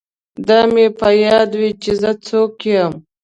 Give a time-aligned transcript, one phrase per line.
[0.47, 2.93] دا مې په یاد وي چې زه څوک یم